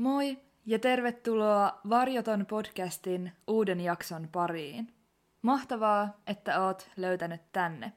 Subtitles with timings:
[0.00, 4.94] Moi ja tervetuloa Varjoton podcastin uuden jakson pariin.
[5.42, 7.92] Mahtavaa, että oot löytänyt tänne.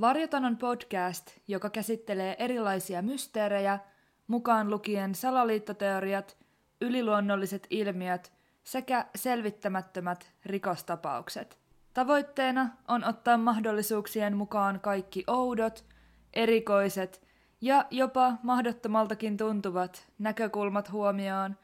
[0.00, 3.78] Varjoton on podcast, joka käsittelee erilaisia mysteerejä,
[4.26, 6.36] mukaan lukien salaliittoteoriat,
[6.80, 8.32] yliluonnolliset ilmiöt
[8.62, 11.58] sekä selvittämättömät rikostapaukset.
[11.94, 15.84] Tavoitteena on ottaa mahdollisuuksien mukaan kaikki oudot,
[16.32, 17.23] erikoiset
[17.64, 21.56] ja jopa mahdottomaltakin tuntuvat näkökulmat huomioon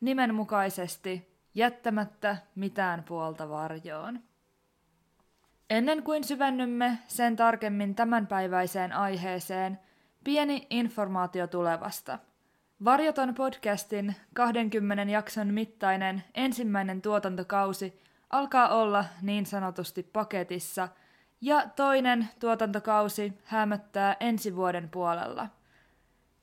[0.00, 4.20] nimenmukaisesti jättämättä mitään puolta varjoon.
[5.70, 9.78] Ennen kuin syvennymme sen tarkemmin tämänpäiväiseen aiheeseen,
[10.24, 12.18] pieni informaatio tulevasta.
[12.84, 20.88] Varjoton podcastin 20 jakson mittainen ensimmäinen tuotantokausi alkaa olla niin sanotusti paketissa–
[21.40, 25.48] ja toinen tuotantokausi hämöttää ensi vuoden puolella.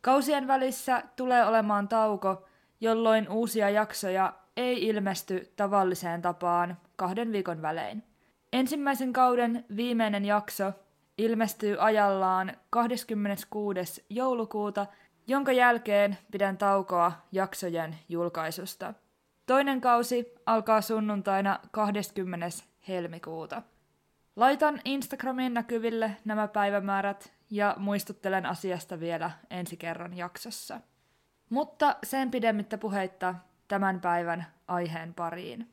[0.02, 2.48] Kausien välissä tulee olemaan tauko,
[2.82, 8.04] jolloin uusia jaksoja ei ilmesty tavalliseen tapaan kahden viikon välein.
[8.54, 10.74] Ensimmäisen kauden viimeinen jakso
[11.18, 14.06] ilmestyy ajallaan 26.
[14.10, 14.86] joulukuuta,
[15.28, 18.94] jonka jälkeen pidän taukoa jaksojen julkaisusta.
[19.46, 22.48] Toinen kausi alkaa sunnuntaina 20.
[22.88, 23.62] helmikuuta.
[24.36, 30.82] Laitan Instagramiin näkyville nämä päivämäärät ja muistuttelen asiasta vielä ensi kerran jaksossa.
[31.50, 33.36] Mutta sen pidemmittä puheitta
[33.68, 35.72] tämän päivän aiheen pariin.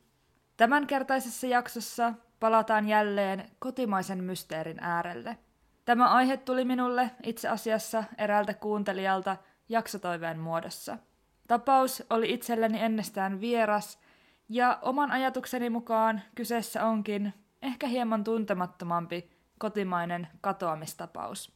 [0.56, 5.38] Tämänkertaisessa jaksossa palataan jälleen kotimaisen mysteerin äärelle.
[5.84, 9.36] Tämä aihe tuli minulle itse asiassa eräältä kuuntelijalta
[9.68, 10.98] jaksotoiveen muodossa.
[11.48, 13.98] Tapaus oli itselleni ennestään vieras,
[14.48, 21.52] ja oman ajatukseni mukaan kyseessä onkin ehkä hieman tuntemattomampi kotimainen katoamistapaus.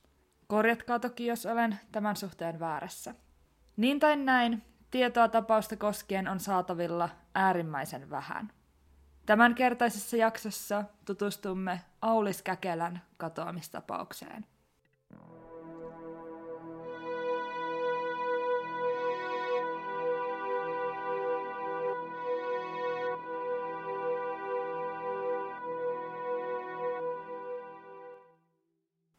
[0.47, 3.15] Korjatkaa toki, jos olen tämän suhteen väärässä.
[3.77, 8.53] Niin tai näin, tietoa tapausta koskien on saatavilla äärimmäisen vähän.
[9.27, 14.47] Tämänkertaisessa jaksossa tutustumme Aulis Käkelän katoamistapaukseen.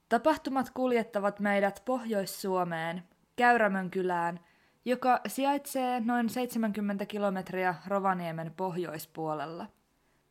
[0.09, 3.03] Tapahtumat kuljettavat meidät Pohjois-Suomeen,
[3.35, 4.39] Käyrämön kylään,
[4.85, 9.65] joka sijaitsee noin 70 kilometriä Rovaniemen pohjoispuolella.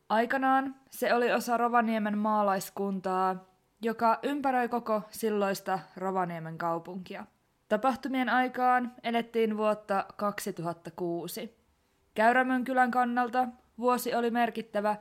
[0.09, 3.35] Aikanaan se oli osa Rovaniemen maalaiskuntaa,
[3.81, 7.25] joka ympäröi koko silloista Rovaniemen kaupunkia.
[7.69, 11.57] Tapahtumien aikaan elettiin vuotta 2006.
[12.15, 14.95] Käyrämön kylän kannalta vuosi oli merkittävä,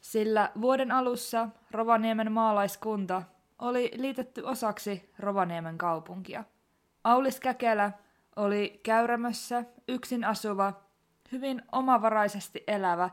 [0.00, 3.22] sillä vuoden alussa Rovaniemen maalaiskunta
[3.62, 6.44] oli liitetty osaksi Rovaniemen kaupunkia.
[7.04, 7.92] Aulis Käkelä
[8.36, 10.72] oli Käyrämössä yksin asuva,
[11.32, 13.10] hyvin omavaraisesti elävä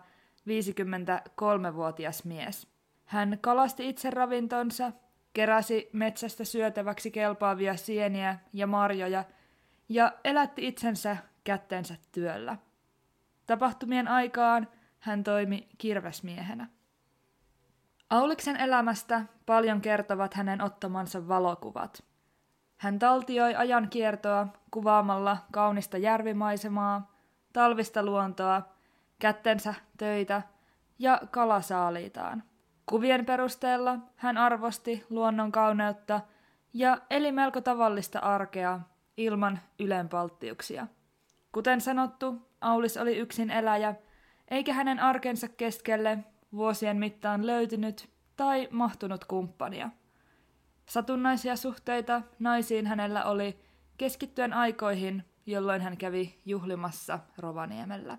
[0.47, 2.67] 53-vuotias mies.
[3.05, 4.91] Hän kalasti itse ravintonsa,
[5.33, 9.23] keräsi metsästä syötäväksi kelpaavia sieniä ja marjoja
[9.89, 12.57] ja elätti itsensä kättensä työllä.
[13.45, 14.67] Tapahtumien aikaan
[14.99, 16.67] hän toimi kirvesmiehenä.
[18.09, 22.03] Auliksen elämästä paljon kertovat hänen ottamansa valokuvat.
[22.77, 27.11] Hän taltioi ajan kiertoa kuvaamalla kaunista järvimaisemaa,
[27.53, 28.61] talvista luontoa,
[29.19, 30.41] kättensä töitä
[30.99, 32.43] ja kalasaaliitaan.
[32.85, 36.21] Kuvien perusteella hän arvosti luonnon kauneutta
[36.73, 38.79] ja eli melko tavallista arkea
[39.17, 40.87] ilman ylenpalttiuksia.
[41.51, 43.95] Kuten sanottu, Aulis oli yksin eläjä,
[44.47, 46.17] eikä hänen arkensa keskelle
[46.53, 49.89] vuosien mittaan löytynyt tai mahtunut kumppania.
[50.85, 53.59] Satunnaisia suhteita naisiin hänellä oli
[53.97, 58.17] keskittyen aikoihin, jolloin hän kävi juhlimassa Rovaniemellä.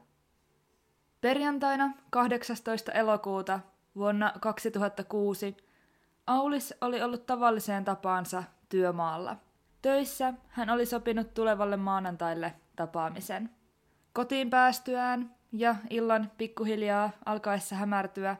[1.20, 2.92] Perjantaina 18.
[2.92, 3.60] elokuuta
[3.96, 5.56] vuonna 2006
[6.26, 9.36] Aulis oli ollut tavalliseen tapaansa työmaalla.
[9.82, 13.50] Töissä hän oli sopinut tulevalle maanantaille tapaamisen.
[14.12, 18.36] Kotiin päästyään ja illan pikkuhiljaa alkaessa hämärtyä,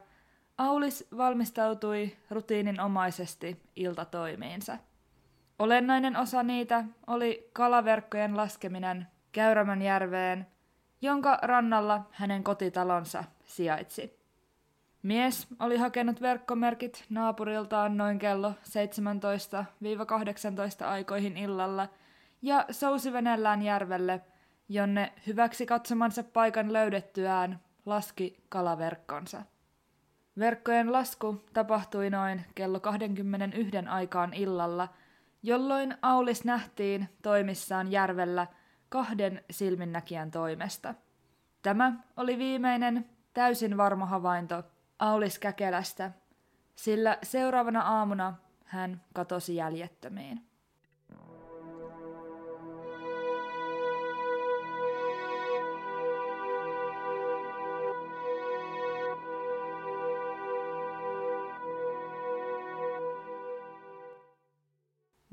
[0.57, 4.77] Aulis valmistautui rutiininomaisesti iltatoimiinsa.
[5.59, 10.47] Olennainen osa niitä oli kalaverkkojen laskeminen Käyrämön järveen,
[11.01, 14.21] jonka rannalla hänen kotitalonsa sijaitsi.
[15.03, 18.53] Mies oli hakenut verkkomerkit naapuriltaan noin kello
[20.83, 21.87] 17-18 aikoihin illalla
[22.41, 24.21] ja sousi venellään järvelle–
[24.73, 29.43] jonne hyväksi katsomansa paikan löydettyään laski kalaverkkonsa.
[30.39, 34.87] Verkkojen lasku tapahtui noin kello 21 aikaan illalla,
[35.43, 38.47] jolloin Aulis nähtiin toimissaan järvellä
[38.89, 40.95] kahden silminnäkijän toimesta.
[41.61, 44.63] Tämä oli viimeinen täysin varma havainto
[44.99, 46.11] Aulis Käkelästä,
[46.75, 48.33] sillä seuraavana aamuna
[48.65, 50.50] hän katosi jäljettömiin.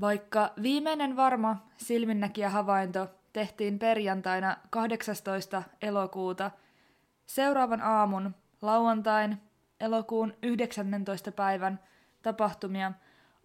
[0.00, 5.62] Vaikka viimeinen varma silminnäkijä havainto tehtiin perjantaina 18.
[5.82, 6.50] elokuuta,
[7.26, 9.38] seuraavan aamun, lauantain,
[9.80, 11.32] elokuun 19.
[11.32, 11.80] päivän
[12.22, 12.92] tapahtumia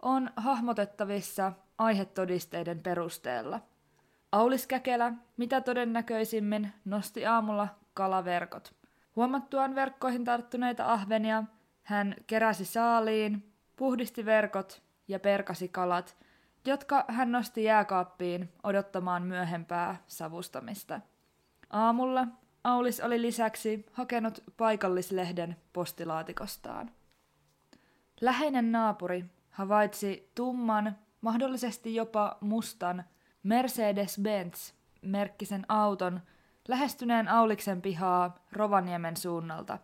[0.02, 3.60] on hahmotettavissa aihetodisteiden perusteella.
[4.32, 8.74] Aulis Käkelä mitä todennäköisimmin nosti aamulla kalaverkot.
[9.16, 11.44] Huomattuaan verkkoihin tarttuneita ahvenia,
[11.82, 16.16] hän keräsi saaliin, puhdisti verkot ja perkasi kalat–
[16.64, 21.00] jotka hän nosti jääkaappiin odottamaan myöhempää savustamista.
[21.70, 22.26] Aamulla
[22.64, 26.90] Aulis oli lisäksi hakenut paikallislehden postilaatikostaan.
[28.20, 33.04] Läheinen naapuri havaitsi tumman, mahdollisesti jopa mustan
[33.42, 34.72] Mercedes-Benz
[35.02, 36.20] merkkisen auton
[36.68, 39.78] lähestyneen Auliksen pihaa Rovaniemen suunnalta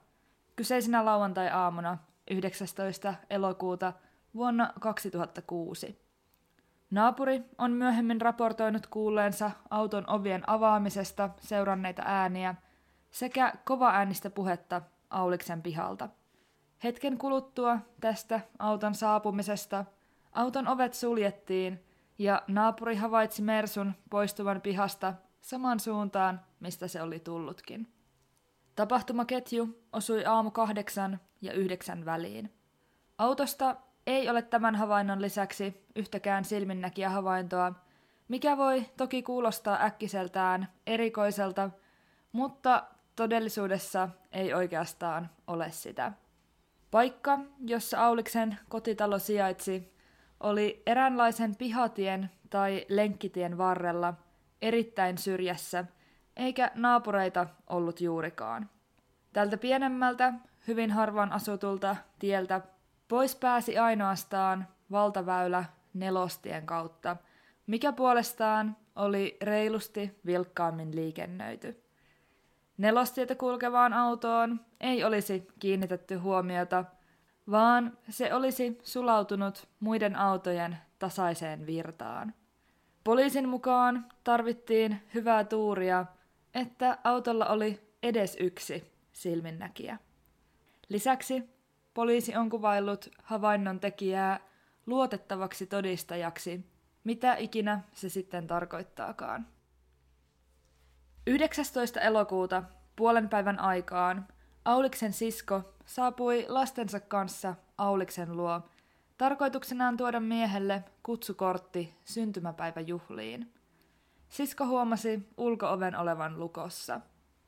[0.61, 1.99] kyseisenä lauantai-aamuna
[2.31, 3.15] 19.
[3.31, 3.93] elokuuta
[4.35, 6.10] vuonna 2006.
[6.91, 12.55] Naapuri on myöhemmin raportoinut kuulleensa auton ovien avaamisesta seuranneita ääniä
[13.11, 16.09] sekä kova-äänistä puhetta Auliksen pihalta.
[16.85, 19.85] Hetken kuluttua tästä auton saapumisesta
[20.33, 21.85] auton ovet suljettiin
[22.19, 27.93] ja naapuri havaitsi Mersun poistuvan pihasta saman suuntaan, mistä se oli tullutkin.
[28.77, 32.55] Tapahtumaketju osui aamu kahdeksan ja yhdeksän väliin.
[33.19, 37.73] Autosta ei ole tämän havainnon lisäksi yhtäkään silminnäkiä havaintoa,
[38.29, 41.71] mikä voi toki kuulostaa äkkiseltään erikoiselta,
[42.33, 42.85] mutta
[43.17, 46.13] todellisuudessa ei oikeastaan ole sitä.
[46.91, 49.95] Paikka, jossa Auliksen kotitalo sijaitsi,
[50.41, 54.15] oli eräänlaisen pihatien tai lenkkitien varrella
[54.63, 55.85] erittäin syrjässä,
[56.37, 58.71] eikä naapureita ollut juurikaan.
[59.33, 60.33] Tältä pienemmältä,
[60.69, 62.61] hyvin harvaan asutulta tieltä
[63.11, 65.65] Pois pääsi ainoastaan valtaväylä
[65.95, 67.17] nelostien kautta,
[67.67, 71.83] mikä puolestaan oli reilusti vilkkaammin liikennöity.
[72.79, 76.85] Nelostietä kulkevaan autoon ei olisi kiinnitetty huomiota,
[77.51, 82.35] vaan se olisi sulautunut muiden autojen tasaiseen virtaan.
[83.05, 86.07] Poliisin mukaan tarvittiin hyvää tuuria,
[86.55, 89.99] että autolla oli edes yksi silminnäkijä.
[90.89, 91.60] Lisäksi
[91.95, 94.41] Poliisi on kuvaillut havainnon tekijää
[94.87, 96.67] luotettavaksi todistajaksi,
[97.05, 99.47] mitä ikinä se sitten tarkoittaakaan.
[101.27, 102.01] 19.
[102.01, 102.63] elokuuta
[102.97, 104.29] puolen päivän aikaan
[104.65, 108.61] Auliksen sisko saapui lastensa kanssa Auliksen luo,
[109.19, 113.53] tarkoituksenaan tuoda miehelle kutsukortti syntymäpäiväjuhliin.
[114.29, 117.01] Sisko huomasi ulkooven olevan lukossa.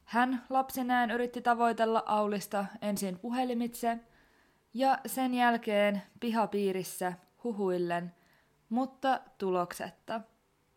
[0.04, 3.98] Hän lapsinään yritti tavoitella Aulista ensin puhelimitse–
[4.74, 7.12] ja sen jälkeen pihapiirissä
[7.44, 8.14] huhuillen,
[8.68, 10.20] mutta tuloksetta.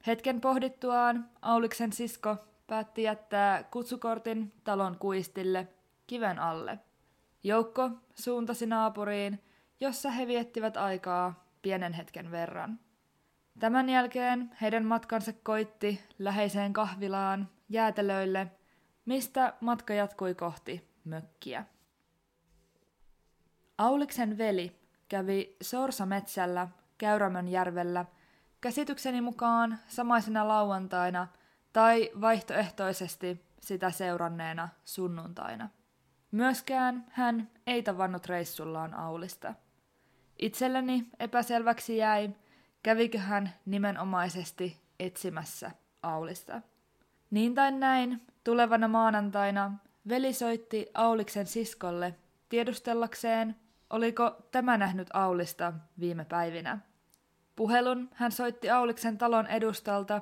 [0.08, 2.38] Hetken pohdittuaan Auliksen sisko
[2.68, 5.68] päätti jättää kutsukortin talon kuistille
[6.08, 6.80] kiven alle.
[7.44, 9.44] Joukko suuntasi naapuriin,
[9.80, 12.80] jossa he viettivät aikaa pienen hetken verran.
[13.60, 18.48] Tämän jälkeen heidän matkansa koitti läheiseen kahvilaan jäätelöille,
[19.06, 21.66] mistä matka jatkui kohti mökkiä.
[23.78, 24.80] Auliksen veli
[25.10, 26.68] kävi Sorsametsällä
[26.98, 28.06] Käyrämönjärvellä
[28.62, 31.28] käsitykseni mukaan samaisena lauantaina
[31.74, 35.70] tai vaihtoehtoisesti sitä seuranneena sunnuntaina.
[36.32, 39.54] Myöskään hän ei tavannut reissullaan Aulista.
[40.40, 42.30] Itselleni epäselväksi jäi,
[42.84, 45.72] kävikö hän nimenomaisesti etsimässä
[46.04, 46.62] Aulista.
[47.32, 49.72] Niin tai näin, tulevana maanantaina
[50.10, 52.16] veli soitti Auliksen siskolle
[52.50, 53.56] tiedustellakseen,
[53.90, 56.80] Oliko tämä nähnyt Aulista viime päivinä?
[57.56, 60.22] Puhelun hän soitti Auliksen talon edustalta,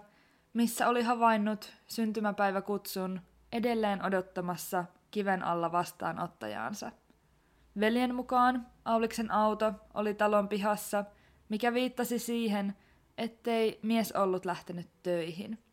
[0.53, 6.91] missä oli havainnut syntymäpäiväkutsun edelleen odottamassa kiven alla vastaanottajaansa.
[7.79, 11.05] Veljen mukaan Auliksen auto oli talon pihassa,
[11.49, 12.75] mikä viittasi siihen,
[13.17, 15.63] ettei mies ollut lähtenyt töihin.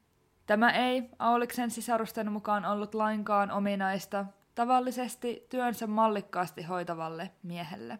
[0.47, 4.27] Tämä ei Auliksen sisarusten mukaan ollut lainkaan ominaista
[4.61, 7.99] tavallisesti työnsä mallikkaasti hoitavalle miehelle.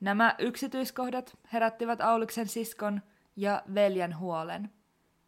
[0.00, 3.02] Nämä yksityiskohdat herättivät Auliksen siskon
[3.36, 4.70] ja veljen huolen.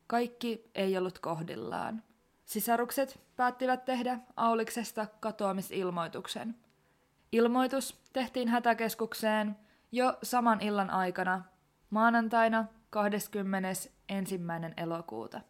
[0.06, 2.02] kaikki ei ollut kohdillaan.
[2.44, 6.56] Sisarukset päättivät tehdä Auliksesta katoamisilmoituksen.
[7.32, 9.56] Ilmoitus tehtiin hätäkeskukseen
[9.92, 11.44] jo saman illan aikana,
[11.90, 13.92] maanantaina 21.
[14.76, 15.40] elokuuta.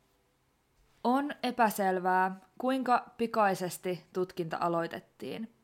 [1.09, 5.55] On epäselvää, kuinka pikaisesti tutkinta aloitettiin.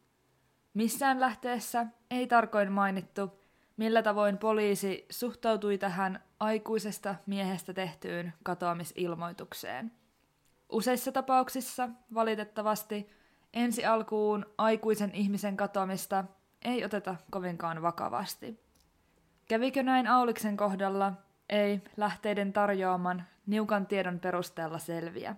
[0.74, 3.40] Missään lähteessä ei tarkoin mainittu,
[3.76, 9.92] millä tavoin poliisi suhtautui tähän aikuisesta miehestä tehtyyn katoamisilmoitukseen.
[10.72, 13.10] Useissa tapauksissa valitettavasti
[13.52, 16.24] ensi alkuun aikuisen ihmisen katoamista
[16.64, 18.60] ei oteta kovinkaan vakavasti.
[19.48, 21.12] Kävikö näin Auliksen kohdalla,
[21.48, 25.36] ei lähteiden tarjoaman niukan tiedon perusteella selviä.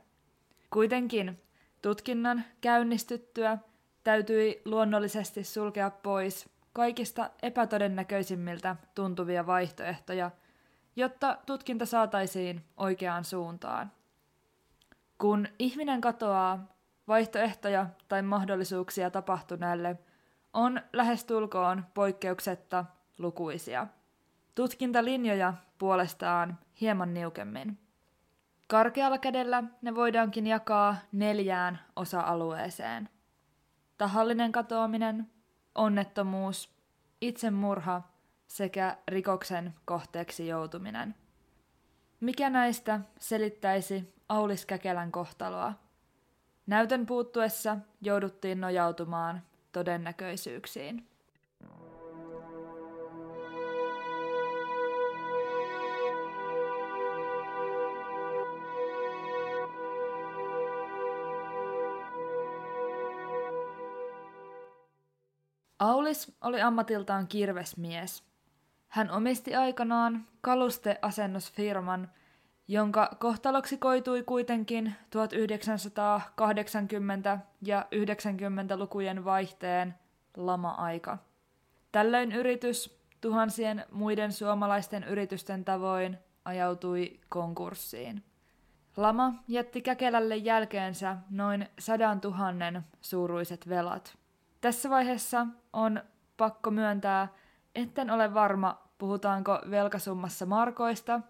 [0.71, 1.43] Kuitenkin
[1.83, 3.59] tutkinnan käynnistyttyä
[4.05, 10.31] täytyi luonnollisesti sulkea pois kaikista epätodennäköisimmiltä tuntuvia vaihtoehtoja,
[10.97, 13.93] jotta tutkinta saataisiin oikeaan suuntaan.
[15.19, 16.75] Kun ihminen katoaa,
[17.09, 19.99] vaihtoehtoja tai mahdollisuuksia tapahtuneelle
[20.53, 22.85] on lähestulkoon poikkeuksetta
[23.19, 23.87] lukuisia.
[24.55, 27.84] Tutkintalinjoja puolestaan hieman niukemmin.
[28.67, 33.09] Karkealla kädellä ne voidaankin jakaa neljään osa-alueeseen.
[33.99, 35.31] Tahallinen katoaminen,
[35.75, 36.75] onnettomuus,
[37.21, 38.03] itsemurha
[38.47, 41.15] sekä rikoksen kohteeksi joutuminen.
[42.21, 45.73] Mikä näistä selittäisi Aulis Käkelän kohtaloa?
[46.67, 49.43] Näytön puuttuessa jouduttiin nojautumaan
[49.73, 51.09] todennäköisyyksiin.
[65.85, 68.25] Aulis oli ammatiltaan kirvesmies.
[68.89, 72.11] Hän omisti aikanaan kalusteasennusfirman,
[72.69, 74.93] jonka kohtaloksi koitui kuitenkin 1980-
[77.63, 79.95] ja 90-lukujen vaihteen
[80.37, 81.19] lama-aika.
[81.93, 88.25] Tällöin yritys tuhansien muiden suomalaisten yritysten tavoin ajautui konkurssiin.
[88.97, 94.24] Lama jätti Käkelälle jälkeensä noin sadan tuhannen suuruiset velat.
[94.65, 96.03] Tässä vaiheessa on
[96.37, 97.29] pakko myöntää,
[97.75, 101.21] etten ole varma, puhutaanko velkasummassa markoista,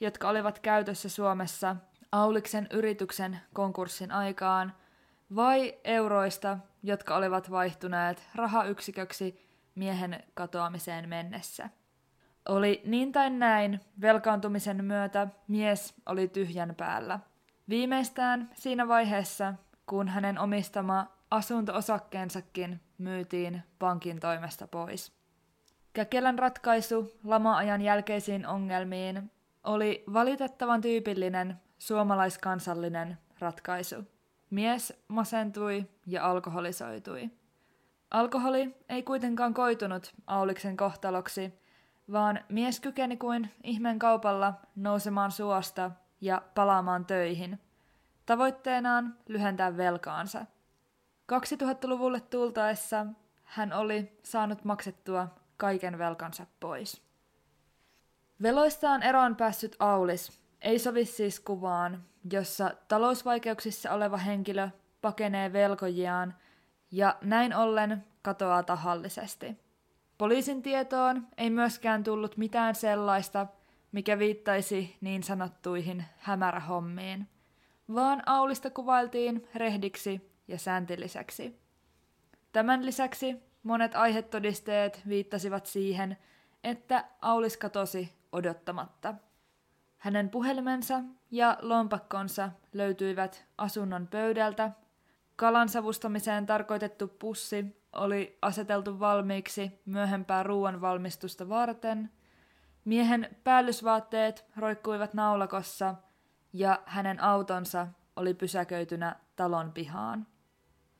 [0.00, 1.76] jotka olivat käytössä Suomessa
[2.12, 4.72] Auliksen yrityksen konkurssin aikaan,
[5.36, 11.70] vai euroista, jotka olivat vaihtuneet rahayksiköksi miehen katoamiseen mennessä.
[12.48, 17.20] Oli niin tai näin, velkaantumisen myötä mies oli tyhjän päällä.
[17.68, 19.54] Viimeistään siinä vaiheessa,
[19.86, 25.12] kun hänen omistama asunto-osakkeensakin myytiin pankin toimesta pois.
[25.92, 29.30] Käkelän ratkaisu lama-ajan jälkeisiin ongelmiin
[29.64, 33.96] oli valitettavan tyypillinen suomalaiskansallinen ratkaisu.
[34.50, 37.30] Mies masentui ja alkoholisoitui.
[38.10, 41.60] Alkoholi ei kuitenkaan koitunut Auliksen kohtaloksi,
[42.12, 47.60] vaan mies kykeni kuin ihmen kaupalla nousemaan suosta ja palaamaan töihin,
[48.26, 50.46] tavoitteenaan lyhentää velkaansa–
[51.32, 53.06] 2000-luvulle tultaessa
[53.44, 57.02] hän oli saanut maksettua kaiken velkansa pois.
[58.42, 64.68] Veloistaan eroon päässyt Aulis ei sovi siis kuvaan, jossa talousvaikeuksissa oleva henkilö
[65.00, 66.34] pakenee velkojiaan
[66.90, 69.58] ja näin ollen katoaa tahallisesti.
[70.18, 73.46] Poliisin tietoon ei myöskään tullut mitään sellaista,
[73.92, 77.28] mikä viittaisi niin sanottuihin hämärähommiin,
[77.94, 81.60] vaan Aulista kuvailtiin rehdiksi ja sääntilliseksi.
[82.52, 86.16] Tämän lisäksi monet aihetodisteet viittasivat siihen,
[86.64, 89.14] että Aulis katosi odottamatta.
[89.98, 94.70] Hänen puhelimensa ja lompakkonsa löytyivät asunnon pöydältä.
[95.36, 102.10] Kalan savustamiseen tarkoitettu pussi oli aseteltu valmiiksi myöhempää ruoan valmistusta varten.
[102.84, 105.94] Miehen päällysvaatteet roikkuivat naulakossa
[106.52, 107.86] ja hänen autonsa
[108.16, 110.26] oli pysäköitynä talon pihaan.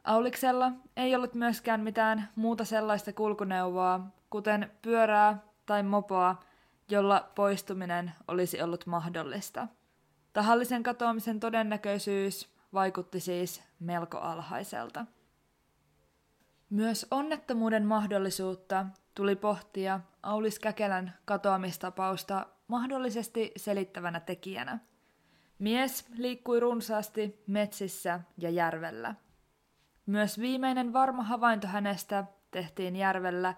[0.04, 6.42] Auliksella ei ollut myöskään mitään muuta sellaista kulkuneuvoa, kuten pyörää tai mopoa,
[6.88, 9.68] jolla poistuminen olisi ollut mahdollista.
[10.32, 15.06] Tahallisen katoamisen todennäköisyys vaikutti siis melko alhaiselta.
[16.70, 24.78] Myös onnettomuuden mahdollisuutta tuli pohtia Aulis Käkelän katoamistapausta mahdollisesti selittävänä tekijänä.
[25.58, 29.14] Mies liikkui runsaasti metsissä ja järvellä–
[30.06, 33.54] myös viimeinen varma havainto hänestä tehtiin järvellä,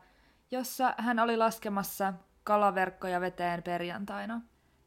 [0.50, 2.12] jossa hän oli laskemassa
[2.44, 4.40] kalaverkkoja veteen perjantaina.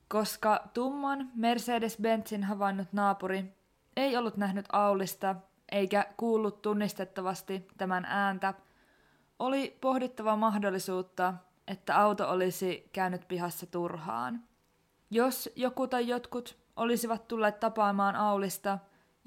[0.07, 3.53] koska tumman Mercedes-Benzin havainnut naapuri
[3.95, 5.35] ei ollut nähnyt Aulista
[5.71, 8.53] eikä kuullut tunnistettavasti tämän ääntä,
[9.39, 11.33] oli pohdittava mahdollisuutta,
[11.67, 14.43] että auto olisi käynyt pihassa turhaan.
[15.11, 18.79] Jos joku tai jotkut olisivat tulleet tapaamaan Aulista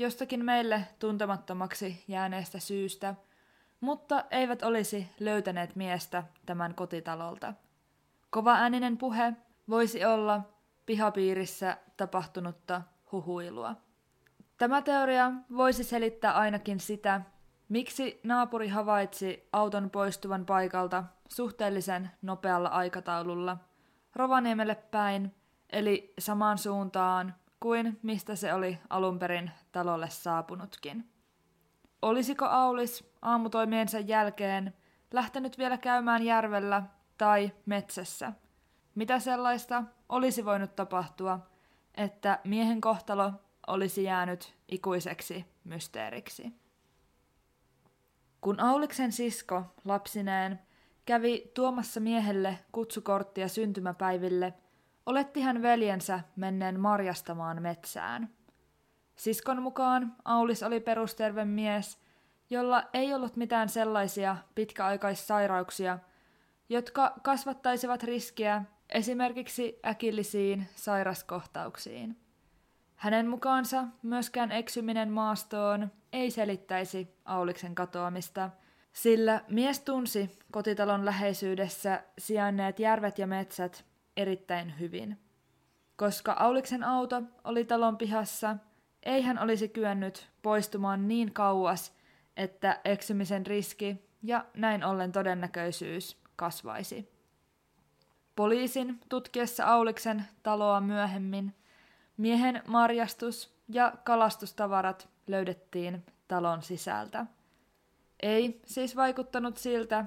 [0.02, 3.14] jostakin meille tuntemattomaksi jääneestä syystä,
[3.80, 7.54] mutta eivät olisi löytäneet miestä tämän kotitalolta.
[8.30, 9.32] Kova ääninen puhe
[9.68, 10.40] voisi olla
[10.86, 12.82] pihapiirissä tapahtunutta
[13.12, 13.76] huhuilua.
[14.58, 17.20] Tämä teoria voisi selittää ainakin sitä,
[17.68, 23.56] miksi naapuri havaitsi auton poistuvan paikalta suhteellisen nopealla aikataululla
[24.14, 25.34] Rovaniemelle päin,
[25.70, 31.08] eli samaan suuntaan kuin mistä se oli alun perin talolle saapunutkin.
[32.02, 34.74] Olisiko Aulis aamutoimiensa jälkeen
[35.12, 36.82] lähtenyt vielä käymään järvellä
[37.18, 38.32] tai metsässä?
[38.94, 41.40] Mitä sellaista olisi voinut tapahtua,
[41.94, 43.32] että miehen kohtalo
[43.66, 46.52] olisi jäänyt ikuiseksi mysteeriksi?
[48.40, 50.58] Kun Auliksen sisko lapsineen
[51.04, 54.54] kävi tuomassa miehelle kutsukorttia syntymäpäiville,
[55.06, 58.28] oletti hän veljensä menneen marjastamaan metsään.
[59.16, 61.98] Siskon mukaan Aulis oli perusterve mies,
[62.50, 65.98] jolla ei ollut mitään sellaisia pitkäaikaissairauksia,
[66.68, 72.16] jotka kasvattaisivat riskiä esimerkiksi äkillisiin sairaskohtauksiin.
[72.96, 78.50] Hänen mukaansa myöskään eksyminen maastoon ei selittäisi Auliksen katoamista,
[78.92, 83.84] sillä mies tunsi kotitalon läheisyydessä sijainneet järvet ja metsät
[84.16, 85.18] erittäin hyvin.
[85.96, 88.56] Koska Auliksen auto oli talon pihassa,
[89.02, 91.92] ei hän olisi kyennyt poistumaan niin kauas,
[92.36, 97.12] että eksymisen riski ja näin ollen todennäköisyys kasvaisi.
[98.36, 101.54] Poliisin tutkiessa Auliksen taloa myöhemmin
[102.16, 107.26] miehen marjastus ja kalastustavarat löydettiin talon sisältä.
[108.22, 110.04] Ei siis vaikuttanut siltä,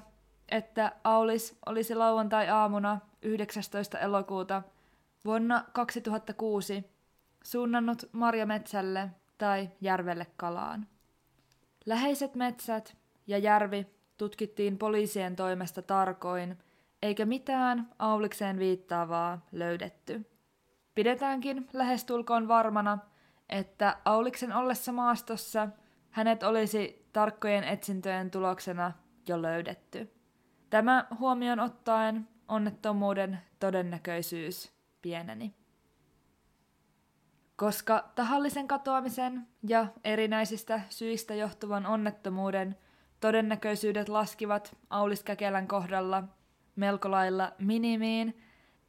[0.50, 4.00] että Aulis olisi lauantai-aamuna 19.
[4.00, 4.64] elokuuta
[5.26, 6.90] vuonna 2006
[7.44, 10.88] suunnannut marjametsälle tai järvelle kalaan.
[11.86, 16.58] Läheiset metsät ja järvi tutkittiin poliisien toimesta tarkoin,
[17.02, 20.26] eikä mitään Aulikseen viittaavaa löydetty.
[20.96, 22.98] Pidetäänkin lähestulkoon varmana,
[23.50, 25.68] että Auliksen ollessa maastossa
[26.12, 28.92] hänet olisi tarkkojen etsintöjen tuloksena
[29.28, 30.12] jo löydetty.
[30.70, 35.56] Tämä huomioon ottaen onnettomuuden todennäköisyys pieneni.
[37.56, 42.78] Koska tahallisen katoamisen ja erinäisistä syistä johtuvan onnettomuuden
[43.20, 46.24] todennäköisyydet laskivat Auliskäkelän kohdalla
[46.76, 48.42] melko lailla minimiin,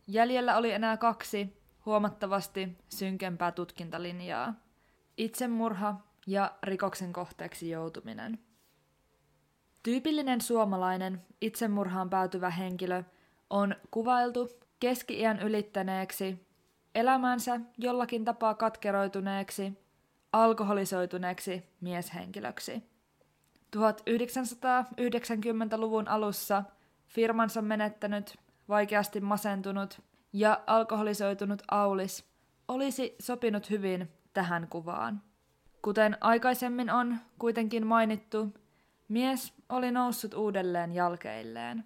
[0.07, 4.55] jäljellä oli enää kaksi huomattavasti synkempää tutkintalinjaa.
[5.17, 5.95] Itsemurha
[6.27, 8.39] ja rikoksen kohteeksi joutuminen.
[9.83, 13.03] Tyypillinen suomalainen itsemurhaan päätyvä henkilö
[13.51, 14.49] on kuvailtu
[14.81, 16.47] keski-iän ylittäneeksi,
[16.95, 19.73] elämänsä jollakin tapaa katkeroituneeksi,
[20.33, 22.83] alkoholisoituneeksi mieshenkilöksi.
[23.77, 26.65] 1990-luvun alussa
[27.09, 30.01] firmansa menettänyt, vaikeasti masentunut
[30.33, 32.25] ja alkoholisoitunut Aulis
[32.69, 35.23] olisi sopinut hyvin tähän kuvaan.
[35.83, 38.55] Kuten aikaisemmin on kuitenkin mainittu,
[39.09, 41.85] mies oli noussut uudelleen jalkeilleen.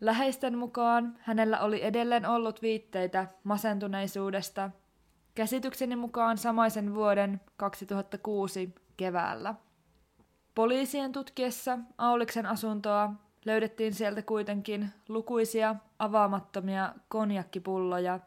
[0.00, 4.70] Läheisten mukaan hänellä oli edelleen ollut viitteitä masentuneisuudesta,
[5.34, 9.54] käsitykseni mukaan samaisen vuoden 2006 keväällä.
[10.54, 13.12] Poliisien tutkiessa Auliksen asuntoa
[13.44, 18.20] löydettiin sieltä kuitenkin lukuisia avaamattomia konjakkipulloja,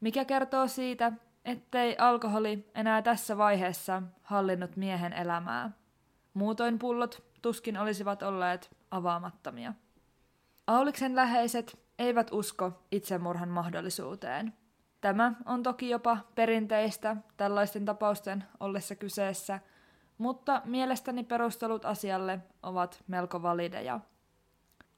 [0.00, 1.12] mikä kertoo siitä,
[1.44, 5.70] ettei alkoholi enää tässä vaiheessa hallinnut miehen elämää.
[6.34, 9.74] Muutoin pullot tuskin olisivat olleet avaamattomia.
[10.66, 14.52] Auliksen läheiset eivät usko itsemurhan mahdollisuuteen.
[15.00, 19.60] Tämä on toki jopa perinteistä tällaisten tapausten ollessa kyseessä,
[20.18, 24.00] mutta mielestäni perustelut asialle ovat melko valideja.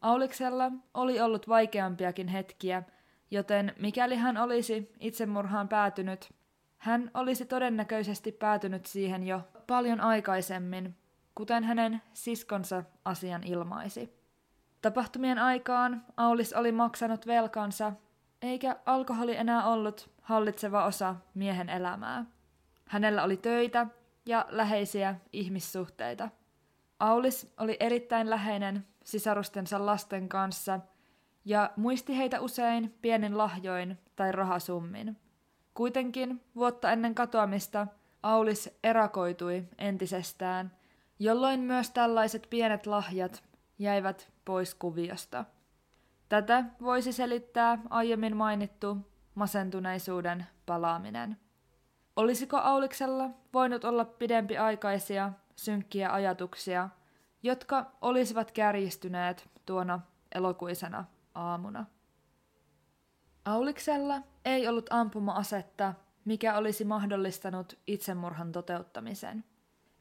[0.00, 2.83] Auliksella oli ollut vaikeampiakin hetkiä,
[3.31, 6.35] joten mikäli hän olisi itsemurhaan päätynyt,
[6.79, 10.96] hän olisi todennäköisesti päätynyt siihen jo paljon aikaisemmin,
[11.35, 14.15] kuten hänen siskonsa asian ilmaisi.
[14.87, 17.92] Tapahtumien aikaan Aulis oli maksanut velkansa,
[18.42, 22.25] eikä alkoholi enää ollut hallitseva osa miehen elämää.
[22.88, 23.87] Hänellä oli töitä
[24.27, 26.29] ja läheisiä ihmissuhteita.
[27.01, 30.81] Aulis oli erittäin läheinen sisarustensa lasten kanssa
[31.44, 35.16] ja muisti heitä usein pienin lahjoin tai rahasummin.
[35.75, 37.87] Kuitenkin vuotta ennen katoamista
[38.22, 40.72] Aulis erakoitui entisestään,
[41.18, 43.42] jolloin myös tällaiset pienet lahjat
[43.78, 45.44] jäivät pois kuviosta.
[46.28, 48.96] Tätä voisi selittää aiemmin mainittu
[49.34, 51.36] masentuneisuuden palaaminen.
[52.16, 56.88] Olisiko Auliksella voinut olla pidempiaikaisia, synkkiä ajatuksia,
[57.42, 60.00] jotka olisivat kärjistyneet tuona
[60.34, 61.86] elokuisena aamuna?
[63.44, 69.44] Auliksella ei ollut ampuma-asetta, mikä olisi mahdollistanut itsemurhan toteuttamisen.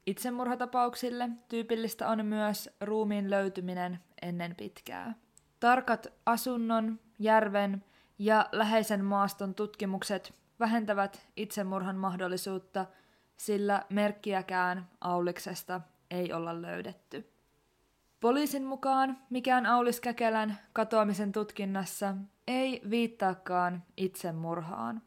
[0.06, 5.16] Itsemurhatapauksille tyypillistä on myös ruumiin löytyminen ennen pitkää.
[5.60, 7.84] Tarkat asunnon, järven
[8.20, 12.86] ja läheisen maaston tutkimukset vähentävät itsemurhan mahdollisuutta,
[13.38, 17.32] sillä merkkiäkään Auliksesta ei olla löydetty.
[18.20, 22.16] Poliisin mukaan mikään Aulis Käkelän katoamisen tutkinnassa
[22.48, 25.02] ei viittaakaan itsemurhaan.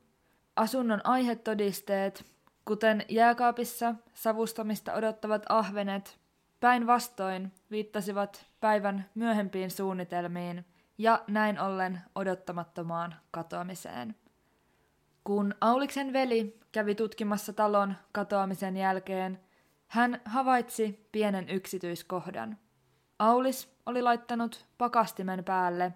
[0.56, 2.24] Asunnon aihetodisteet,
[2.68, 6.18] kuten jääkaapissa savustamista odottavat ahvenet,
[6.60, 10.64] päinvastoin viittasivat päivän myöhempiin suunnitelmiin
[10.98, 14.16] ja näin ollen odottamattomaan katoamiseen.
[15.24, 19.40] Kun Auliksen veli kävi tutkimassa talon katoamisen jälkeen,
[19.86, 22.58] hän havaitsi pienen yksityiskohdan.
[23.18, 25.92] Aulis oli laittanut pakastimen päälle,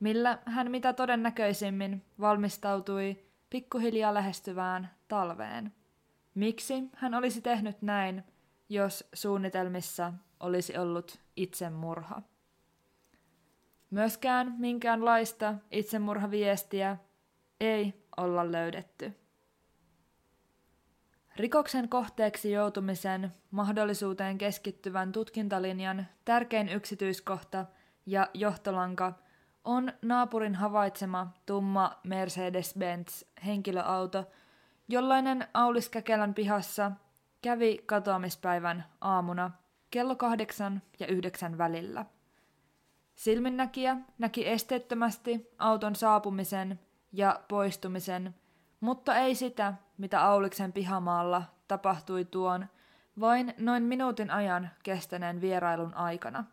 [0.00, 5.72] millä hän mitä todennäköisimmin valmistautui pikkuhiljaa lähestyvään talveen.
[6.34, 8.24] Miksi hän olisi tehnyt näin,
[8.68, 12.22] jos suunnitelmissa olisi ollut itsemurha?
[13.90, 16.96] Myöskään minkäänlaista itsemurhaviestiä
[17.60, 19.12] ei olla löydetty.
[21.36, 27.66] Rikoksen kohteeksi joutumisen mahdollisuuteen keskittyvän tutkintalinjan tärkein yksityiskohta
[28.06, 29.12] ja johtolanka
[29.64, 34.24] on naapurin havaitsema tumma Mercedes-Benz henkilöauto,
[34.90, 36.92] jollainen Aulis Käkelän pihassa
[37.42, 39.50] kävi katoamispäivän aamuna
[39.90, 42.04] kello kahdeksan ja yhdeksän välillä.
[43.14, 46.80] Silminnäkijä näki esteettömästi auton saapumisen
[47.12, 48.34] ja poistumisen,
[48.80, 52.66] mutta ei sitä, mitä Auliksen pihamaalla tapahtui tuon
[53.20, 56.44] vain noin minuutin ajan kestäneen vierailun aikana.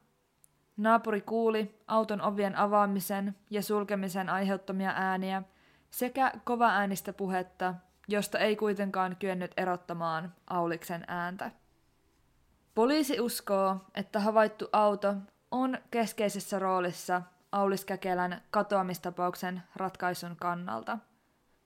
[0.78, 5.43] Naapuri kuuli auton ovien avaamisen ja sulkemisen aiheuttamia ääniä
[5.89, 7.76] sekä kova äänistä puhetta,
[8.07, 11.51] josta ei kuitenkaan kyennyt erottamaan Auliksen ääntä.
[12.75, 15.15] Poliisi uskoo, että havaittu auto
[15.51, 20.97] on keskeisessä roolissa Aulis Käkelän katoamistapauksen ratkaisun kannalta.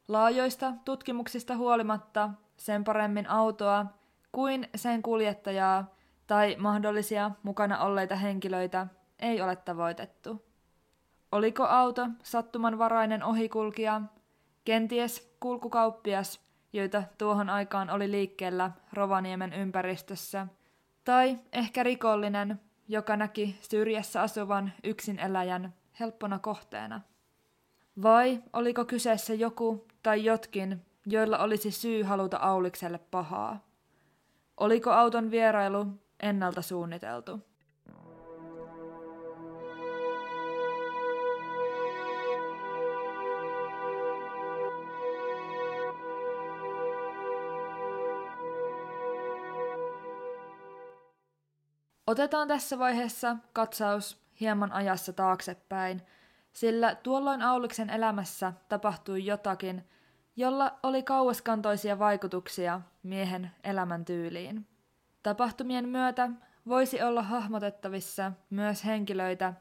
[0.07, 3.85] Laajoista tutkimuksista huolimatta sen paremmin autoa
[4.31, 5.95] kuin sen kuljettajaa
[6.27, 8.87] tai mahdollisia mukana olleita henkilöitä
[9.19, 10.45] ei ole tavoitettu.
[11.31, 14.01] Oliko auto sattumanvarainen ohikulkija,
[14.65, 16.41] kenties kulkukauppias,
[16.73, 20.47] joita tuohon aikaan oli liikkeellä Rovaniemen ympäristössä,
[21.03, 27.01] tai ehkä rikollinen, joka näki syrjässä asuvan yksin eläjän helppona kohteena.
[28.03, 33.65] Vai oliko kyseessä joku tai jotkin, joilla olisi syy haluta Aulikselle pahaa?
[34.57, 35.87] Oliko auton vierailu
[36.19, 37.50] ennalta suunniteltu?
[52.11, 56.01] Otetaan tässä vaiheessa katsaus hieman ajassa taaksepäin,
[56.53, 59.89] sillä tuolloin Auliksen elämässä tapahtui jotakin,
[60.35, 64.67] jolla oli kauaskantoisia vaikutuksia miehen elämäntyyliin.
[65.23, 66.29] Tapahtumien myötä
[66.67, 69.53] voisi olla hahmotettavissa myös henkilöitä,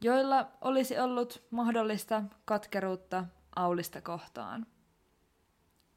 [0.00, 3.24] joilla olisi ollut mahdollista katkeruutta
[3.56, 4.66] Aulista kohtaan.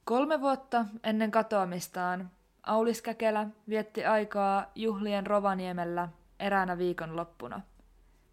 [0.06, 2.32] Kolme vuotta ennen katoamistaan
[2.64, 7.62] Aulis Käkelä vietti aikaa juhlien Rovaniemellä eräänä viikonloppuna.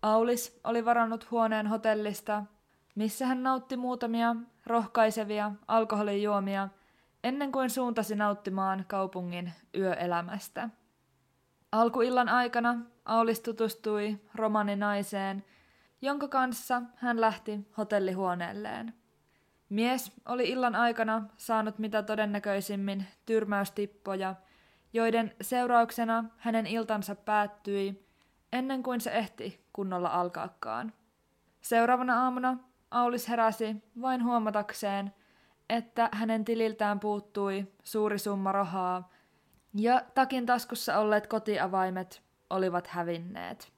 [0.02, 2.42] Aulis oli varannut huoneen hotellista,
[2.94, 6.68] missä hän nautti muutamia rohkaisevia alkoholijuomia
[7.24, 10.68] ennen kuin suuntasi nauttimaan kaupungin yöelämästä.
[11.72, 15.44] Alkuillan aikana Aulis tutustui romaninaiseen,
[16.02, 18.94] jonka kanssa hän lähti hotellihuoneelleen.
[19.70, 24.34] Mies oli illan aikana saanut mitä todennäköisimmin tyrmäystippoja,
[24.92, 28.06] joiden seurauksena hänen iltansa päättyi
[28.52, 30.92] ennen kuin se ehti kunnolla alkaakaan.
[31.60, 32.58] Seuraavana aamuna
[32.90, 35.14] Aulis heräsi vain huomatakseen,
[35.68, 39.10] että hänen tililtään puuttui suuri summa rahaa
[39.74, 43.72] ja takin taskussa olleet kotiavaimet olivat hävinneet.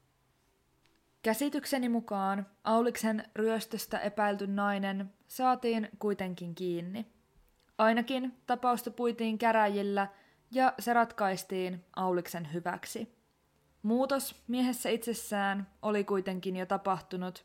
[1.22, 7.06] Käsitykseni mukaan Auliksen ryöstöstä epäilty nainen saatiin kuitenkin kiinni.
[7.78, 10.08] Ainakin tapausta puitiin käräjillä
[10.50, 13.14] ja se ratkaistiin Auliksen hyväksi.
[13.82, 17.44] Muutos miehessä itsessään oli kuitenkin jo tapahtunut,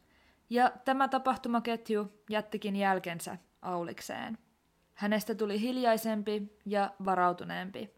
[0.50, 4.38] ja tämä tapahtumaketju jättikin jälkensä Aulikseen.
[4.94, 7.94] Hänestä tuli hiljaisempi ja varautuneempi.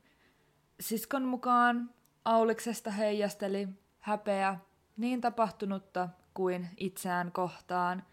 [0.80, 1.90] Siskon mukaan
[2.26, 3.68] Auliksesta heijasteli
[4.00, 4.60] häpeä
[5.00, 8.04] niin tapahtunutta kuin itseään kohtaan,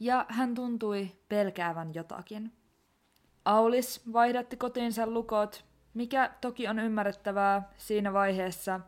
[0.00, 2.52] ja hän tuntui pelkäävän jotakin.
[3.44, 8.80] Aulis vaihdatti kotiinsa lukot, mikä toki on ymmärrettävää siinä vaiheessa,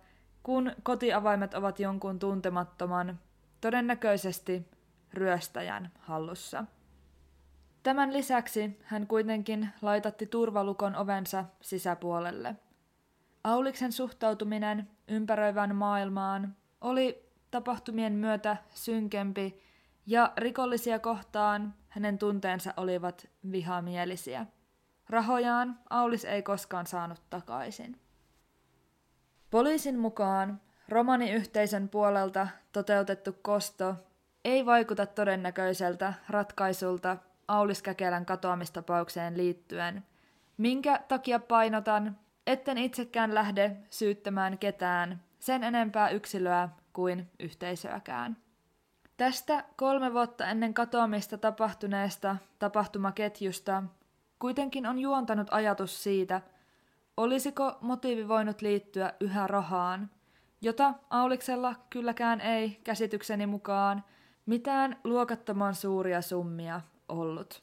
[0.42, 3.18] kun kotiavaimet ovat jonkun tuntemattoman,
[3.60, 4.70] todennäköisesti
[5.14, 6.64] ryöstäjän hallussa.
[7.82, 12.56] Tämän lisäksi hän kuitenkin laitatti turvalukon ovensa sisäpuolelle.
[13.44, 19.60] Auliksen suhtautuminen ympäröivään maailmaan oli tapahtumien myötä synkempi
[20.06, 24.46] ja rikollisia kohtaan hänen tunteensa olivat vihamielisiä.
[25.08, 28.00] Rahojaan Aulis ei koskaan saanut takaisin.
[29.50, 33.94] Poliisin mukaan romaniyhteisön puolelta toteutettu kosto
[34.44, 37.16] ei vaikuta todennäköiseltä ratkaisulta
[37.48, 40.04] Aulis Käkelän katoamistapaukseen liittyen,
[40.56, 48.36] minkä takia painotan, etten itsekään lähde syyttämään ketään sen enempää yksilöä kuin yhteisöäkään.
[49.16, 53.82] Tästä kolme vuotta ennen katoamista tapahtuneesta tapahtumaketjusta
[54.40, 56.40] kuitenkin on juontanut ajatus siitä,
[57.16, 60.10] olisiko motiivi voinut liittyä yhä rahaan,
[60.60, 64.04] jota Auliksella kylläkään ei käsitykseni mukaan
[64.46, 67.62] mitään luokattoman suuria summia ollut.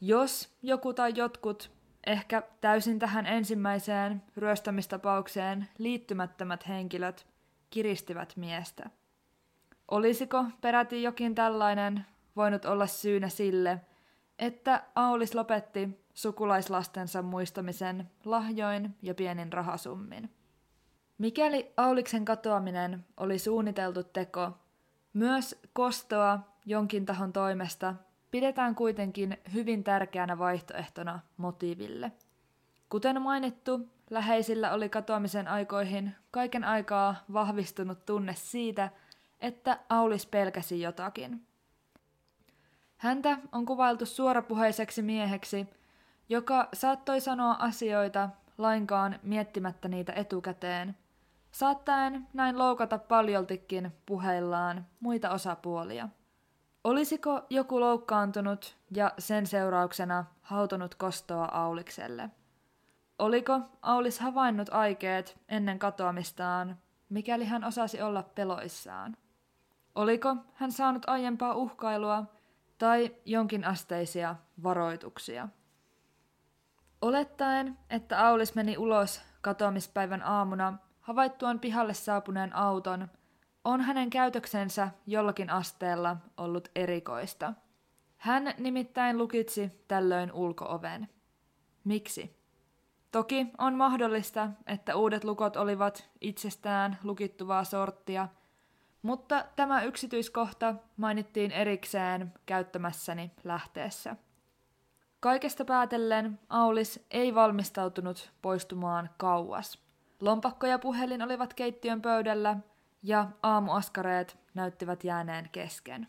[0.00, 1.70] Jos joku tai jotkut,
[2.06, 7.26] ehkä täysin tähän ensimmäiseen ryöstämistapaukseen liittymättömät henkilöt,
[7.70, 8.90] kiristivät miestä.
[9.90, 13.80] Olisiko peräti jokin tällainen voinut olla syynä sille,
[14.38, 20.30] että Aulis lopetti sukulaislastensa muistamisen lahjoin ja pienin rahasummin.
[21.18, 24.52] Mikäli Auliksen katoaminen oli suunniteltu teko,
[25.12, 27.94] myös kostoa jonkin tahon toimesta
[28.30, 32.12] pidetään kuitenkin hyvin tärkeänä vaihtoehtona motiiville.
[32.88, 38.90] Kuten mainittu, läheisillä oli katoamisen aikoihin kaiken aikaa vahvistunut tunne siitä,
[39.40, 41.46] että Aulis pelkäsi jotakin.
[42.96, 45.66] Häntä on kuvailtu suorapuheiseksi mieheksi,
[46.28, 50.96] joka saattoi sanoa asioita lainkaan miettimättä niitä etukäteen,
[51.52, 56.08] saattaen näin loukata paljoltikin puheillaan muita osapuolia.
[56.84, 62.30] Olisiko joku loukkaantunut ja sen seurauksena hautonut kostoa Aulikselle?
[63.18, 66.78] Oliko Aulis havainnut aikeet ennen katoamistaan,
[67.08, 69.16] mikäli hän osasi olla peloissaan?
[69.94, 72.24] Oliko hän saanut aiempaa uhkailua
[72.78, 75.48] tai jonkin asteisia varoituksia?
[77.02, 83.08] Olettaen, että Aulis meni ulos katoamispäivän aamuna havaittuaan pihalle saapuneen auton,
[83.64, 87.52] on hänen käytöksensä jollakin asteella ollut erikoista.
[88.16, 91.08] Hän nimittäin lukitsi tällöin ulkooven.
[91.84, 92.37] Miksi?
[93.12, 98.28] Toki on mahdollista, että uudet lukot olivat itsestään lukittuvaa sorttia,
[99.02, 104.16] mutta tämä yksityiskohta mainittiin erikseen käyttämässäni lähteessä.
[105.20, 109.78] Kaikesta päätellen Aulis ei valmistautunut poistumaan kauas.
[110.20, 112.56] Lompakko ja puhelin olivat keittiön pöydällä
[113.02, 116.08] ja aamuaskareet näyttivät jääneen kesken.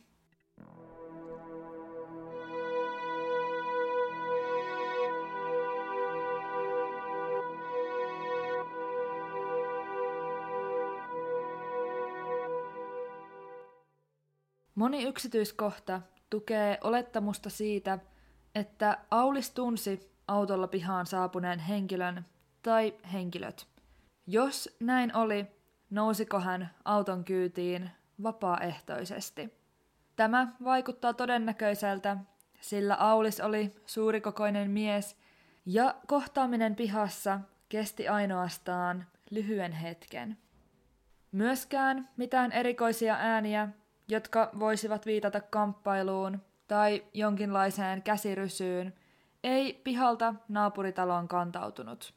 [14.80, 18.00] Moni yksityiskohta tukee olettamusta siitä,
[18.56, 22.26] että Aulis tunsi autolla pihaan saapuneen henkilön
[22.62, 23.68] tai henkilöt.
[24.28, 25.48] Jos näin oli,
[25.90, 27.90] nousiko hän auton kyytiin
[28.24, 29.54] vapaaehtoisesti.
[30.16, 32.18] Tämä vaikuttaa todennäköiseltä,
[32.62, 35.16] sillä Aulis oli suurikokoinen mies
[35.66, 37.40] ja kohtaaminen pihassa
[37.70, 40.38] kesti ainoastaan lyhyen hetken.
[41.32, 43.70] Myöskään mitään erikoisia ääniä,
[44.10, 48.94] jotka voisivat viitata kamppailuun tai jonkinlaiseen käsirysyyn,
[49.44, 52.14] ei pihalta naapuritaloon kantautunut.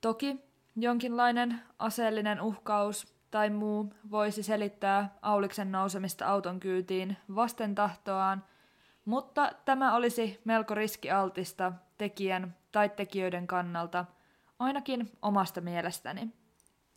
[0.00, 0.40] Toki
[0.76, 8.44] jonkinlainen aseellinen uhkaus tai muu voisi selittää Auliksen nousemista auton kyytiin vasten tahtoaan,
[9.04, 14.04] mutta tämä olisi melko riskialtista tekijän tai tekijöiden kannalta,
[14.58, 16.30] ainakin omasta mielestäni.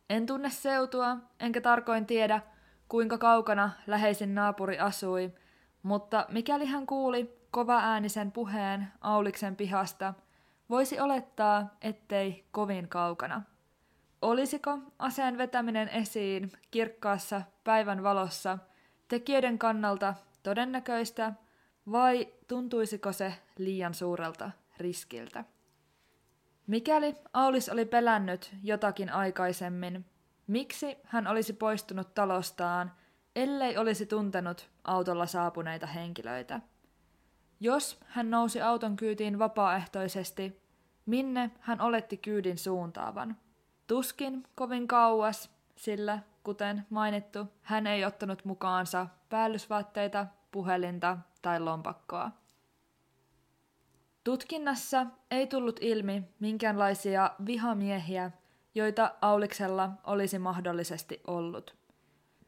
[0.10, 2.42] En tunne seutua, enkä tarkoin tiedä,
[2.90, 5.32] kuinka kaukana läheisin naapuri asui–
[5.86, 10.14] mutta mikäli hän kuuli kova äänisen puheen Auliksen pihasta,
[10.70, 13.42] voisi olettaa, ettei kovin kaukana.
[14.22, 18.58] Olisiko aseen vetäminen esiin kirkkaassa päivän valossa
[19.08, 21.34] tekijöiden kannalta todennäköistä
[21.92, 25.44] vai tuntuisiko se liian suurelta riskiltä?
[26.68, 30.06] Mikäli Aulis oli pelännyt jotakin aikaisemmin,
[30.48, 32.92] miksi hän olisi poistunut talostaan,
[33.36, 36.62] ellei olisi tuntenut autolla saapuneita henkilöitä?
[37.60, 40.62] Jos hän nousi auton kyytiin vapaaehtoisesti,
[41.06, 43.38] minne hän oletti kyydin suuntaavan?
[43.88, 52.32] Tuskin kovin kauas, sillä, kuten mainittu, hän ei ottanut mukaansa päällysvaatteita, puhelinta tai lompakkoa.
[54.24, 58.32] Tutkinnassa ei tullut ilmi minkäänlaisia vihamiehiä,
[58.76, 61.76] joita Auliksella olisi mahdollisesti ollut.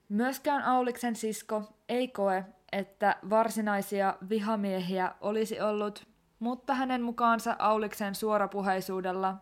[0.09, 6.07] Myöskään Auliksen sisko ei koe, että varsinaisia vihamiehiä olisi ollut,
[6.39, 9.35] mutta hänen mukaansa Auliksen suorapuheisuudella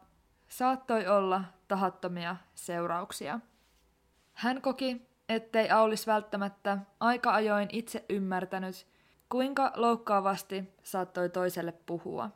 [0.47, 3.39] saattoi olla tahattomia seurauksia.
[4.33, 8.87] Hän koki, ettei Aulis välttämättä aika ajoin itse ymmärtänyt,
[9.29, 12.29] kuinka loukkaavasti saattoi toiselle puhua.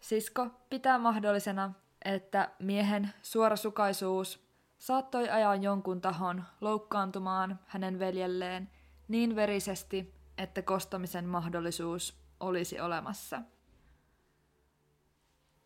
[0.00, 1.72] Sisko pitää mahdollisena,
[2.04, 4.46] että miehen suorasukaisuus
[4.78, 8.70] saattoi ajaa jonkun tahon loukkaantumaan hänen veljelleen
[9.08, 13.42] niin verisesti, että kostamisen mahdollisuus olisi olemassa.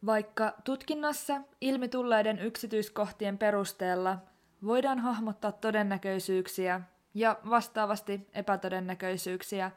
[0.06, 4.18] Vaikka tutkinnassa ilmi tulleiden yksityiskohtien perusteella
[4.64, 6.80] voidaan hahmottaa todennäköisyyksiä
[7.14, 9.70] ja vastaavasti epätodennäköisyyksiä,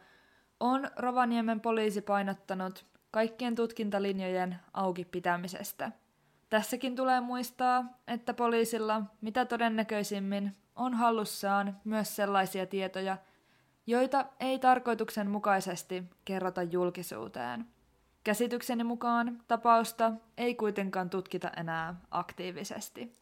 [0.60, 5.92] on Rovaniemen poliisi painottanut kaikkien tutkintalinjojen auki pitämisestä.
[6.50, 13.18] Tässäkin tulee muistaa, että poliisilla mitä todennäköisimmin on hallussaan myös sellaisia tietoja,
[13.88, 17.66] joita ei tarkoituksenmukaisesti kerrota julkisuuteen.
[18.24, 23.19] Käsitykseni mukaan tapausta ei kuitenkaan tutkita enää aktiivisesti.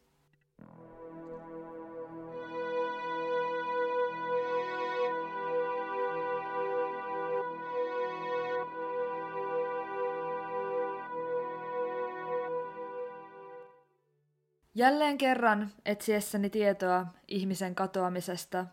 [14.78, 18.66] Jälleen kerran etsiessäni tietoa ihmisen katoamisesta,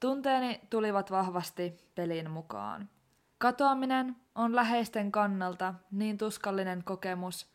[0.00, 2.88] tunteeni tulivat vahvasti peliin mukaan.
[3.38, 7.52] Katoaminen on läheisten kannalta niin tuskallinen kokemus,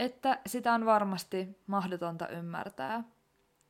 [0.00, 3.04] että sitä on varmasti mahdotonta ymmärtää.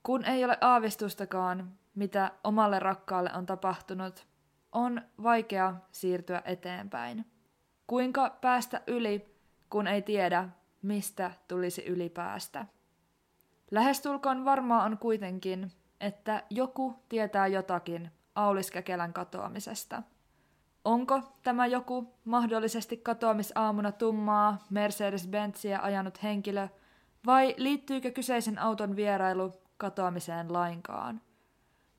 [0.02, 4.26] Kun ei ole aavistustakaan, mitä omalle rakkaalle on tapahtunut,
[4.72, 7.26] on vaikea siirtyä eteenpäin.
[7.86, 9.36] Kuinka päästä yli,
[9.70, 10.48] kun ei tiedä,
[10.82, 12.66] mistä tulisi ylipäästä?
[13.72, 20.02] Lähestulkoon varmaa on kuitenkin, että joku tietää jotakin Aulis Kekelän katoamisesta.
[20.84, 26.68] Onko tämä joku mahdollisesti katoamisaamuna tummaa Mercedes-Benziä ajanut henkilö,
[27.26, 31.20] vai liittyykö kyseisen auton vierailu katoamiseen lainkaan?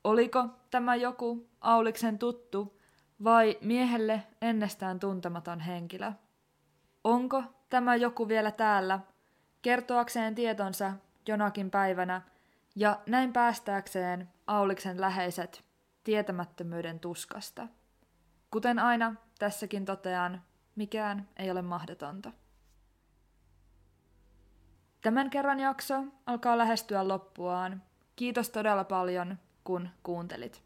[0.04, 2.80] Oliko tämä joku Auliksen tuttu
[3.24, 6.12] vai miehelle ennestään tuntematon henkilö?
[7.04, 9.00] Onko tämä joku vielä täällä
[9.62, 10.92] kertoakseen tietonsa
[11.28, 12.22] jonakin päivänä
[12.76, 15.64] ja näin päästääkseen Auliksen läheiset
[16.04, 17.68] tietämättömyyden tuskasta.
[18.50, 20.42] Kuten aina, tässäkin totean,
[20.76, 22.32] mikään ei ole mahdotonta.
[25.00, 27.82] Tämän kerran jakso alkaa lähestyä loppuaan.
[28.16, 30.62] Kiitos todella paljon, kun kuuntelit.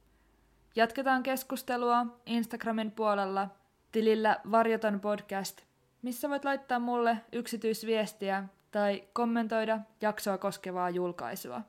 [0.76, 3.48] Jatketaan keskustelua Instagramin puolella
[3.92, 5.60] tilillä Varjoton podcast,
[6.02, 8.44] missä voit laittaa mulle yksityisviestiä
[8.78, 11.62] tai kommentoida jaksoa koskevaa julkaisua.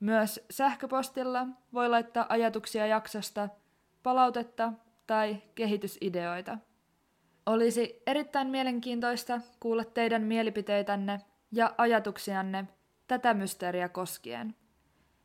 [0.00, 3.48] Myös sähköpostilla voi laittaa ajatuksia jaksosta,
[4.02, 4.72] palautetta
[5.06, 6.58] tai kehitysideoita.
[7.46, 11.20] Olisi erittäin mielenkiintoista kuulla teidän mielipiteitänne
[11.52, 12.68] ja ajatuksianne
[13.06, 14.54] tätä mysteeriä koskien.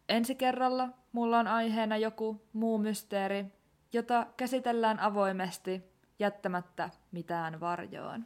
[0.09, 3.45] Ensi kerralla mulla on aiheena joku muu mysteeri,
[3.93, 5.83] jota käsitellään avoimesti
[6.19, 8.25] jättämättä mitään varjoon.